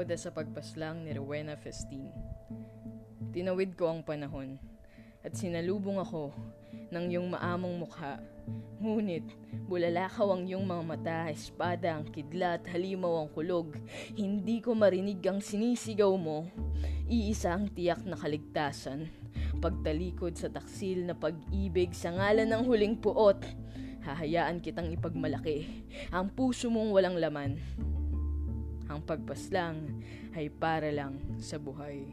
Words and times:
Barkada 0.00 0.16
sa 0.16 0.32
pagpaslang 0.32 1.04
ni 1.04 1.12
Rowena 1.12 1.60
Festin. 1.60 2.08
Tinawid 3.36 3.76
ko 3.76 3.92
ang 3.92 4.00
panahon 4.00 4.56
at 5.20 5.36
sinalubong 5.36 6.00
ako 6.00 6.32
ng 6.88 7.04
iyong 7.12 7.28
maamong 7.28 7.84
mukha. 7.84 8.16
Ngunit, 8.80 9.28
bulalakaw 9.68 10.32
ang 10.32 10.48
iyong 10.48 10.64
mga 10.64 10.84
mata, 10.88 11.18
espada 11.28 12.00
ang 12.00 12.08
kidlat, 12.08 12.64
halimaw 12.72 13.20
ang 13.20 13.28
kulog. 13.28 13.76
Hindi 14.16 14.64
ko 14.64 14.72
marinig 14.72 15.20
ang 15.28 15.44
sinisigaw 15.44 16.16
mo. 16.16 16.48
Iisa 17.04 17.52
ang 17.52 17.68
tiyak 17.68 18.00
na 18.08 18.16
kaligtasan. 18.16 19.04
Pagtalikod 19.60 20.32
sa 20.32 20.48
taksil 20.48 21.04
na 21.04 21.12
pag-ibig 21.12 21.92
sa 21.92 22.08
ngalan 22.08 22.48
ng 22.48 22.62
huling 22.64 22.96
puot. 22.96 23.44
Hahayaan 24.00 24.64
kitang 24.64 24.88
ipagmalaki 24.96 25.84
ang 26.08 26.32
puso 26.32 26.72
mong 26.72 26.88
walang 26.88 27.20
laman. 27.20 27.60
Ang 29.00 29.08
pagpaslang 29.08 29.78
ay 30.36 30.52
para 30.52 30.92
lang 30.92 31.16
sa 31.40 31.56
buhay. 31.56 32.04